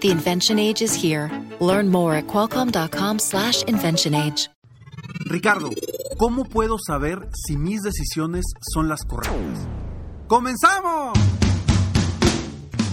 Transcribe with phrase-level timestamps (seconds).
[0.00, 1.30] The invention age is here.
[1.60, 4.48] Learn more at qualcomm.com/slash invention age.
[5.26, 5.70] Ricardo,
[6.18, 8.44] ¿cómo puedo saber si mis decisiones
[8.74, 9.68] son las correctas?
[10.26, 11.18] ¡Comenzamos!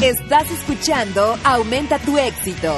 [0.01, 2.73] Estás escuchando Aumenta tu éxito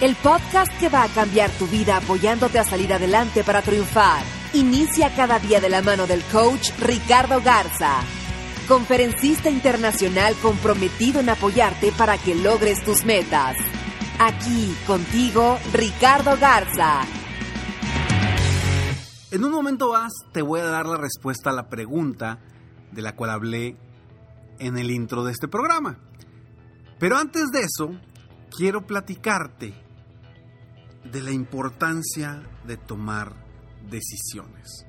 [0.00, 4.22] el podcast que va a cambiar tu vida apoyándote a salir adelante para triunfar.
[4.52, 8.00] Inicia cada día de la mano del coach Ricardo Garza,
[8.68, 13.56] conferencista internacional comprometido en apoyarte para que logres tus metas.
[14.20, 17.02] Aquí contigo, Ricardo Garza.
[19.30, 22.40] En un momento más te voy a dar la respuesta a la pregunta
[22.90, 23.76] de la cual hablé
[24.58, 26.00] en el intro de este programa.
[26.98, 27.90] Pero antes de eso,
[28.50, 29.72] quiero platicarte
[31.04, 33.36] de la importancia de tomar
[33.88, 34.84] decisiones.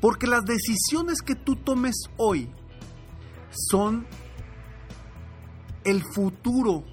[0.00, 2.50] Porque las decisiones que tú tomes hoy
[3.70, 4.04] son
[5.84, 6.84] el futuro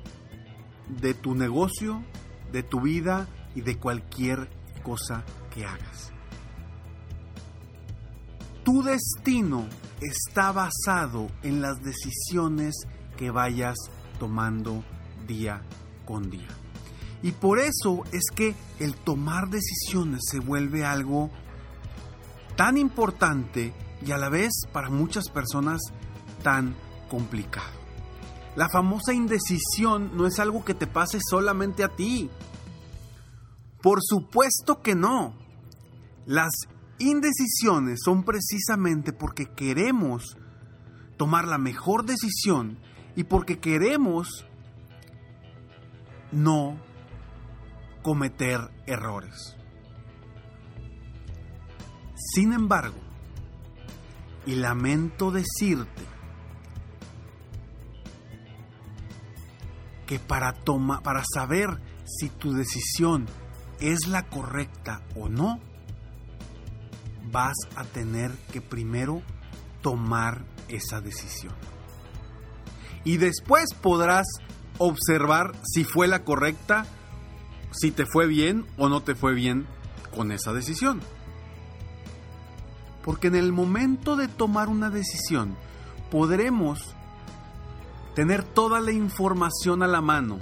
[0.87, 2.03] de tu negocio,
[2.51, 4.49] de tu vida y de cualquier
[4.83, 6.11] cosa que hagas.
[8.63, 9.67] Tu destino
[10.01, 12.75] está basado en las decisiones
[13.17, 13.75] que vayas
[14.19, 14.83] tomando
[15.27, 15.61] día
[16.05, 16.47] con día.
[17.21, 21.31] Y por eso es que el tomar decisiones se vuelve algo
[22.55, 23.73] tan importante
[24.05, 25.81] y a la vez para muchas personas
[26.43, 26.75] tan
[27.09, 27.84] complicado.
[28.55, 32.29] La famosa indecisión no es algo que te pase solamente a ti.
[33.81, 35.35] Por supuesto que no.
[36.25, 36.53] Las
[36.97, 40.37] indecisiones son precisamente porque queremos
[41.17, 42.79] tomar la mejor decisión
[43.15, 44.45] y porque queremos
[46.31, 46.77] no
[48.01, 49.55] cometer errores.
[52.15, 52.97] Sin embargo,
[54.45, 56.14] y lamento decirte
[60.05, 60.53] que para,
[61.03, 63.25] para saber si tu decisión
[63.79, 65.59] es la correcta o no,
[67.31, 69.21] vas a tener que primero
[69.81, 71.53] tomar esa decisión.
[73.03, 74.25] Y después podrás
[74.77, 76.85] observar si fue la correcta
[77.71, 79.67] si te fue bien o no te fue bien
[80.15, 81.01] con esa decisión.
[83.03, 85.55] Porque en el momento de tomar una decisión
[86.09, 86.95] podremos
[88.15, 90.39] tener toda la información a la mano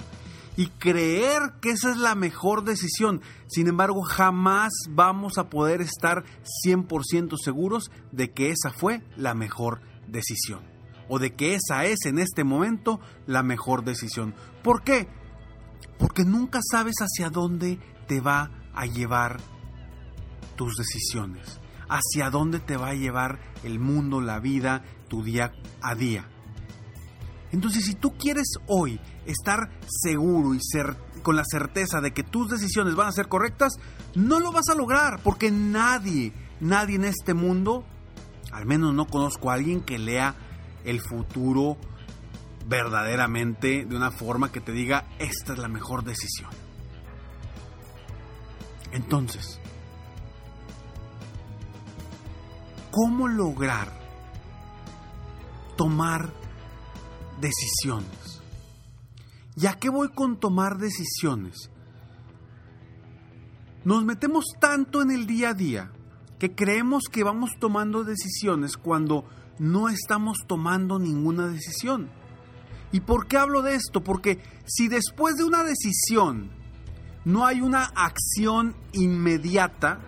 [0.56, 3.20] y creer que esa es la mejor decisión.
[3.48, 6.24] Sin embargo, jamás vamos a poder estar
[6.64, 10.60] 100% seguros de que esa fue la mejor decisión.
[11.08, 14.34] O de que esa es en este momento la mejor decisión.
[14.62, 15.08] ¿Por qué?
[15.98, 19.40] porque nunca sabes hacia dónde te va a llevar
[20.56, 25.94] tus decisiones, hacia dónde te va a llevar el mundo, la vida, tu día a
[25.94, 26.28] día.
[27.54, 30.60] Entonces, si tú quieres hoy estar seguro y
[31.22, 33.74] con la certeza de que tus decisiones van a ser correctas,
[34.16, 37.84] no lo vas a lograr porque nadie, nadie en este mundo,
[38.50, 40.34] al menos no conozco a alguien que lea
[40.84, 41.76] el futuro
[42.66, 46.50] verdaderamente de una forma que te diga, esta es la mejor decisión.
[48.90, 49.60] Entonces,
[52.90, 53.92] ¿cómo lograr
[55.76, 56.43] tomar
[57.44, 58.40] decisiones?
[59.54, 61.70] ¿Ya qué voy con tomar decisiones?
[63.84, 65.92] Nos metemos tanto en el día a día
[66.38, 69.26] que creemos que vamos tomando decisiones cuando
[69.58, 72.08] no estamos tomando ninguna decisión.
[72.92, 74.02] ¿Y por qué hablo de esto?
[74.02, 76.50] Porque si después de una decisión
[77.26, 80.00] no hay una acción inmediata,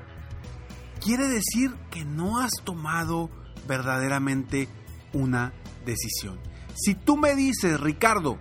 [1.05, 3.29] quiere decir que no has tomado
[3.69, 4.69] verdaderamente
[5.13, 5.53] una
[5.85, 6.39] decisión.
[6.77, 8.39] Si tú me dices, Ricardo,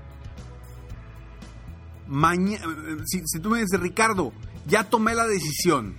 [3.06, 4.34] si, si tú me dices, Ricardo,
[4.68, 5.96] ya tomé la decisión,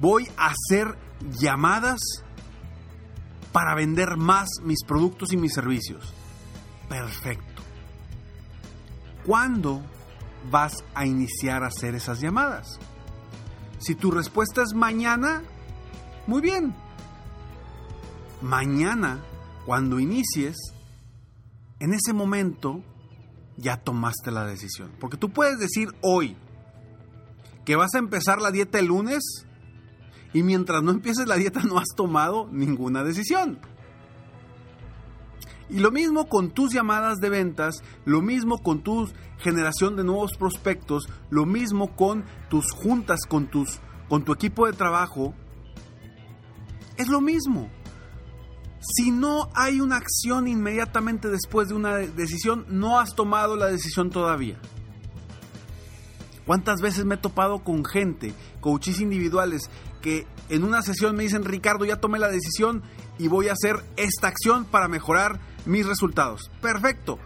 [0.00, 0.96] voy a hacer
[1.38, 2.00] llamadas
[3.52, 6.14] para vender más mis productos y mis servicios
[6.88, 7.62] Perfecto.
[9.24, 9.82] ¿Cuándo
[10.50, 12.78] vas a iniciar a hacer esas llamadas?
[13.78, 15.42] Si tu respuesta es mañana,
[16.26, 16.74] muy bien.
[18.40, 19.20] Mañana,
[19.64, 20.56] cuando inicies,
[21.80, 22.82] en ese momento
[23.56, 24.92] ya tomaste la decisión.
[25.00, 26.36] Porque tú puedes decir hoy,
[27.64, 29.46] que vas a empezar la dieta el lunes
[30.32, 33.58] y mientras no empieces la dieta no has tomado ninguna decisión.
[35.68, 39.08] Y lo mismo con tus llamadas de ventas, lo mismo con tu
[39.38, 44.72] generación de nuevos prospectos, lo mismo con tus juntas con tus con tu equipo de
[44.72, 45.34] trabajo.
[46.96, 47.68] Es lo mismo.
[48.88, 54.10] Si no hay una acción inmediatamente después de una decisión, no has tomado la decisión
[54.10, 54.58] todavía.
[56.46, 59.68] ¿Cuántas veces me he topado con gente, coaches individuales,
[60.00, 62.84] que en una sesión me dicen, Ricardo, ya tomé la decisión
[63.18, 66.52] y voy a hacer esta acción para mejorar mis resultados?
[66.62, 67.18] Perfecto.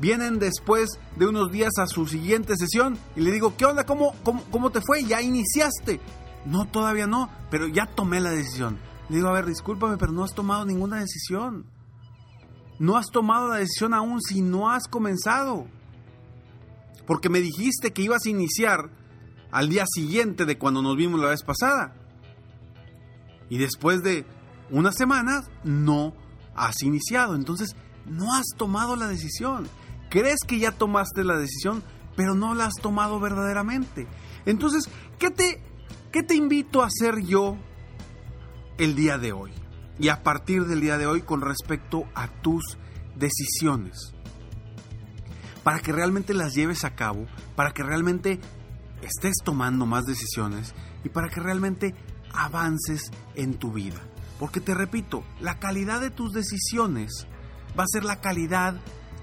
[0.00, 3.86] Vienen después de unos días a su siguiente sesión y le digo, ¿qué onda?
[3.86, 5.04] ¿Cómo, cómo, cómo te fue?
[5.04, 5.98] ¿Ya iniciaste?
[6.44, 8.78] No, todavía no, pero ya tomé la decisión.
[9.10, 11.66] Le digo, a ver, discúlpame, pero no has tomado ninguna decisión.
[12.78, 15.66] No has tomado la decisión aún si no has comenzado.
[17.08, 18.88] Porque me dijiste que ibas a iniciar
[19.50, 21.96] al día siguiente de cuando nos vimos la vez pasada.
[23.48, 24.24] Y después de
[24.70, 26.14] unas semanas no
[26.54, 27.34] has iniciado.
[27.34, 27.74] Entonces,
[28.06, 29.66] no has tomado la decisión.
[30.08, 31.82] Crees que ya tomaste la decisión,
[32.14, 34.06] pero no la has tomado verdaderamente.
[34.46, 35.60] Entonces, ¿qué te,
[36.12, 37.56] qué te invito a hacer yo
[38.80, 39.52] el día de hoy?
[39.98, 42.78] Y a partir del día de hoy con respecto a tus
[43.14, 44.14] decisiones
[45.62, 48.40] para que realmente las lleves a cabo, para que realmente
[49.02, 50.74] estés tomando más decisiones
[51.04, 51.94] y para que realmente
[52.32, 54.00] avances en tu vida.
[54.38, 57.26] Porque te repito, la calidad de tus decisiones
[57.78, 58.74] va a ser la calidad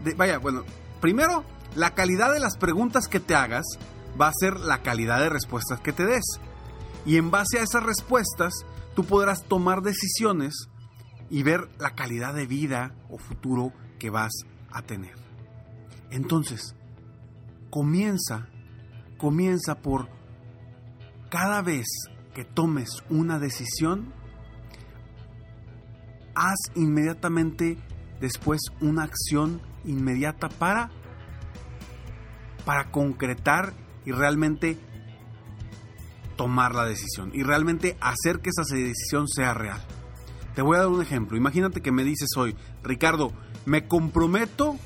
[0.04, 0.14] de...
[0.14, 0.64] Vaya, bueno,
[1.02, 1.44] primero,
[1.76, 3.66] la calidad de las preguntas que te hagas
[4.20, 6.24] va a ser la calidad de respuestas que te des.
[7.04, 8.54] Y en base a esas respuestas,
[8.98, 10.72] tú podrás tomar decisiones
[11.30, 14.32] y ver la calidad de vida o futuro que vas
[14.72, 15.14] a tener.
[16.10, 16.76] Entonces,
[17.70, 18.48] comienza,
[19.20, 20.10] comienza por
[21.30, 21.86] cada vez
[22.34, 24.12] que tomes una decisión,
[26.34, 27.78] haz inmediatamente
[28.20, 30.90] después una acción inmediata para
[32.66, 33.74] para concretar
[34.06, 34.76] y realmente
[36.38, 39.84] tomar la decisión y realmente hacer que esa decisión sea real.
[40.56, 41.38] Te voy a dar un ejemplo.
[41.38, 43.34] Imagínate que me dices hoy, Ricardo,
[43.66, 44.78] me comprometo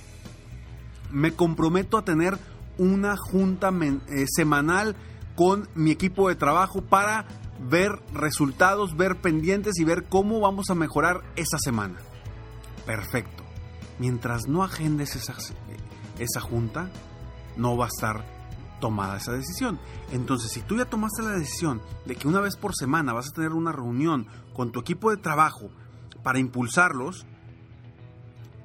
[1.11, 2.37] me comprometo a tener
[2.77, 4.95] una junta eh, semanal
[5.35, 7.25] con mi equipo de trabajo para
[7.59, 11.99] ver resultados, ver pendientes y ver cómo vamos a mejorar esa semana.
[12.85, 13.43] Perfecto.
[13.99, 15.35] Mientras no agendes esa,
[16.17, 16.89] esa junta,
[17.55, 18.40] no va a estar
[18.81, 19.79] tomada esa decisión.
[20.11, 23.35] Entonces, si tú ya tomaste la decisión de que una vez por semana vas a
[23.35, 25.69] tener una reunión con tu equipo de trabajo
[26.23, 27.25] para impulsarlos,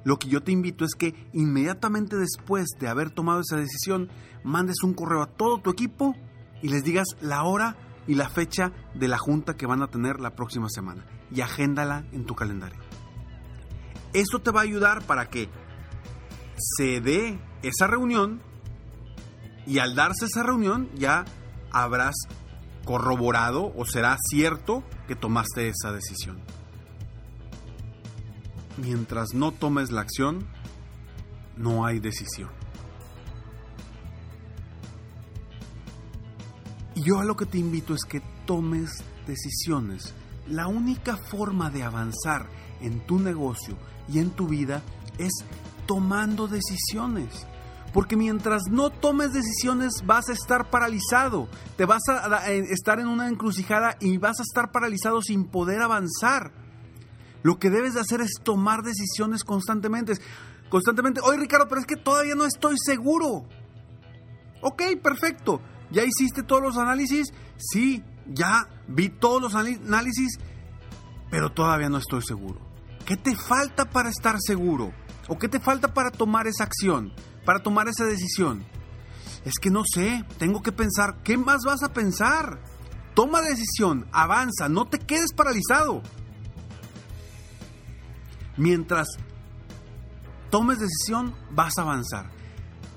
[0.03, 4.09] lo que yo te invito es que inmediatamente después de haber tomado esa decisión,
[4.43, 6.15] mandes un correo a todo tu equipo
[6.61, 7.77] y les digas la hora
[8.07, 12.05] y la fecha de la junta que van a tener la próxima semana y agéndala
[12.11, 12.79] en tu calendario.
[14.13, 15.49] Esto te va a ayudar para que
[16.57, 18.41] se dé esa reunión
[19.67, 21.25] y al darse esa reunión ya
[21.71, 22.15] habrás
[22.85, 26.41] corroborado o será cierto que tomaste esa decisión
[28.77, 30.47] mientras no tomes la acción,
[31.55, 32.49] no hay decisión.
[36.95, 40.13] Y yo a lo que te invito es que tomes decisiones.
[40.47, 42.47] La única forma de avanzar
[42.81, 43.77] en tu negocio
[44.07, 44.81] y en tu vida
[45.17, 45.31] es
[45.85, 47.45] tomando decisiones.
[47.97, 53.27] Porque mientras no tomes decisiones vas a estar paralizado, te vas a estar en una
[53.27, 56.51] encrucijada y vas a estar paralizado sin poder avanzar.
[57.41, 60.13] Lo que debes de hacer es tomar decisiones constantemente.
[60.69, 63.47] Constantemente, oye Ricardo, pero es que todavía no estoy seguro.
[64.61, 65.59] Ok, perfecto.
[65.89, 67.33] ¿Ya hiciste todos los análisis?
[67.57, 70.37] Sí, ya vi todos los análisis,
[71.31, 72.61] pero todavía no estoy seguro.
[73.07, 74.93] ¿Qué te falta para estar seguro?
[75.29, 77.11] ¿O qué te falta para tomar esa acción?
[77.47, 78.63] Para tomar esa decisión.
[79.43, 81.23] Es que no sé, tengo que pensar.
[81.23, 82.61] ¿Qué más vas a pensar?
[83.15, 86.03] Toma decisión, avanza, no te quedes paralizado
[88.57, 89.07] mientras
[90.49, 92.29] tomes decisión, vas a avanzar.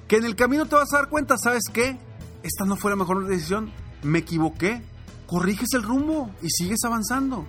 [0.08, 1.98] Que en el camino te vas a dar cuenta, ¿sabes qué?
[2.42, 3.70] Esta no fue la mejor decisión,
[4.02, 4.82] me equivoqué,
[5.26, 7.46] corriges el rumbo y sigues avanzando.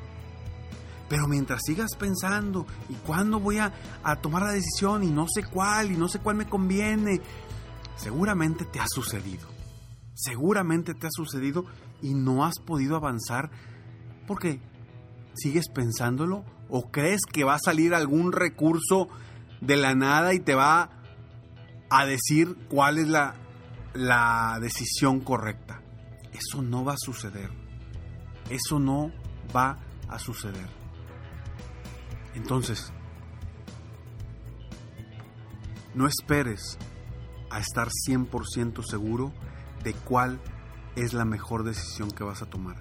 [1.12, 3.74] Pero mientras sigas pensando, ¿y cuándo voy a,
[4.22, 5.03] tomar la decisión?
[5.03, 7.20] Y no sé cuál, y no sé cuál me conviene.
[7.98, 9.46] Seguramente te ha sucedido.
[10.13, 11.65] Seguramente te ha sucedido
[12.01, 13.51] y no has podido avanzar
[14.25, 14.62] porque
[15.34, 19.10] sigues pensándolo ¿O crees que va a salir algún recurso
[19.60, 20.91] de la nada y te va
[21.89, 25.82] a decir cuál es la decisión correcta?
[26.32, 27.50] Eso no va a suceder.
[28.50, 29.12] Eso no
[29.53, 29.77] va
[30.08, 30.80] a suceder.
[32.35, 32.91] Entonces,
[35.93, 36.77] no esperes
[37.50, 39.33] a estar 100% seguro
[39.83, 40.39] de cuál
[40.95, 42.77] es la mejor decisión que vas a tomar.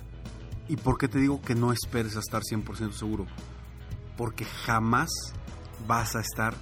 [0.69, 3.26] ¿Y por qué te digo que no esperes a estar 100% seguro?
[4.16, 5.11] Porque jamás
[5.88, 6.54] vas a estar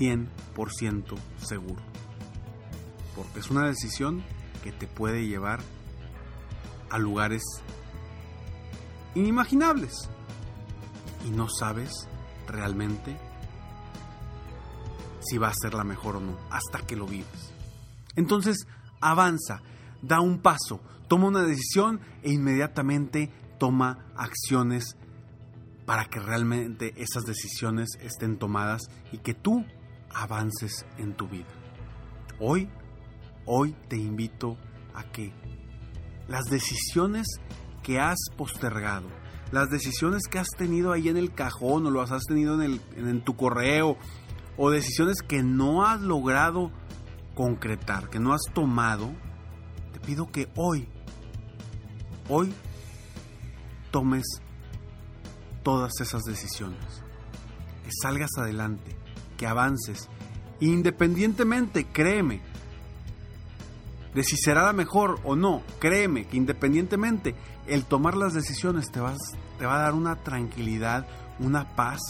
[0.00, 1.82] 100% seguro.
[3.14, 4.24] Porque es una decisión
[4.62, 5.60] que te puede llevar
[6.88, 7.42] a lugares
[9.14, 10.08] inimaginables.
[11.26, 12.08] Y no sabes
[12.46, 13.16] realmente
[15.20, 17.52] si va a ser la mejor o no, hasta que lo vives.
[18.16, 18.66] Entonces,
[19.00, 19.62] avanza,
[20.02, 24.96] da un paso, toma una decisión e inmediatamente toma acciones
[25.86, 28.82] para que realmente esas decisiones estén tomadas
[29.12, 29.64] y que tú
[30.14, 31.48] avances en tu vida.
[32.38, 32.68] Hoy,
[33.46, 34.56] hoy te invito
[34.94, 35.32] a que
[36.28, 37.26] las decisiones
[37.82, 39.08] que has postergado,
[39.52, 42.80] las decisiones que has tenido ahí en el cajón o las has tenido en, el,
[42.96, 43.96] en tu correo
[44.56, 46.72] o decisiones que no has logrado
[47.34, 49.10] concretar, que no has tomado,
[49.92, 50.88] te pido que hoy,
[52.28, 52.52] hoy
[53.90, 54.24] tomes
[55.62, 57.02] todas esas decisiones,
[57.84, 58.96] que salgas adelante,
[59.36, 60.08] que avances,
[60.60, 62.40] independientemente, créeme,
[64.14, 67.34] de si será la mejor o no, créeme que independientemente
[67.66, 69.18] el tomar las decisiones te, vas,
[69.58, 71.06] te va a dar una tranquilidad,
[71.38, 72.00] una paz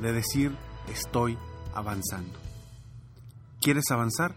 [0.00, 0.56] de decir
[0.92, 1.38] estoy
[1.74, 2.38] avanzando.
[3.60, 4.34] ¿Quieres avanzar?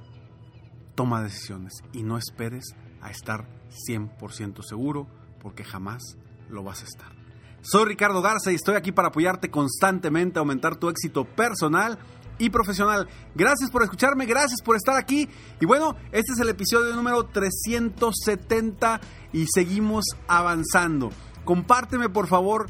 [0.96, 3.48] Toma decisiones y no esperes a estar
[3.89, 5.08] 100% seguro
[5.42, 6.18] porque jamás
[6.50, 7.18] lo vas a estar.
[7.62, 12.00] Soy Ricardo Garza y estoy aquí para apoyarte constantemente a aumentar tu éxito personal
[12.38, 13.08] y profesional.
[13.36, 15.28] Gracias por escucharme, gracias por estar aquí.
[15.60, 19.01] Y bueno, este es el episodio número 370
[19.34, 21.12] y seguimos avanzando.
[21.44, 22.68] Compárteme por favor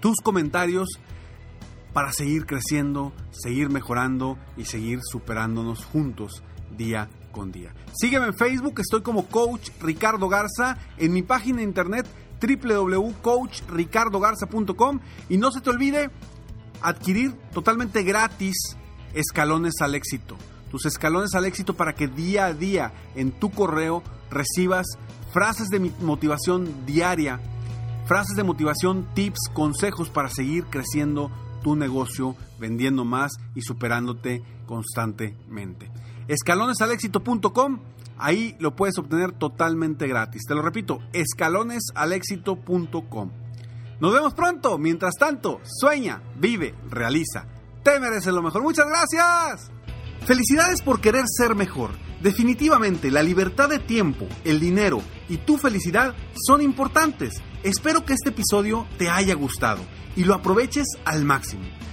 [0.00, 0.88] tus comentarios
[1.92, 6.42] para seguir creciendo, seguir mejorando y seguir superándonos juntos
[6.76, 7.74] día con día.
[7.92, 12.06] Sígueme en Facebook, estoy como Coach Ricardo Garza, en mi página de internet
[12.42, 16.10] www.coachricardogarza.com y no se te olvide
[16.82, 18.76] adquirir totalmente gratis
[19.14, 20.36] escalones al éxito.
[20.70, 24.86] Tus escalones al éxito para que día a día en tu correo recibas
[25.32, 27.40] frases de motivación diaria,
[28.06, 31.30] frases de motivación, tips, consejos para seguir creciendo
[31.62, 35.90] tu negocio, vendiendo más y superándote constantemente.
[36.28, 37.80] Escalonesalexito.com,
[38.22, 40.42] ahí lo puedes obtener totalmente gratis.
[40.46, 43.30] Te lo repito, escalonesalexito.com.
[44.00, 44.78] Nos vemos pronto.
[44.78, 47.46] Mientras tanto, sueña, vive, realiza.
[47.82, 48.62] Te mereces lo mejor.
[48.62, 49.70] Muchas gracias.
[50.26, 51.90] Felicidades por querer ser mejor.
[52.22, 56.14] Definitivamente, la libertad de tiempo, el dinero y tu felicidad
[56.46, 57.42] son importantes.
[57.64, 59.80] Espero que este episodio te haya gustado
[60.14, 61.64] y lo aproveches al máximo.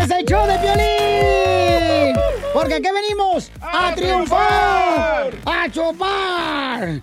[0.00, 2.16] Este es el show de violín.
[2.54, 7.02] Porque aquí venimos a, triunfar, a chupar.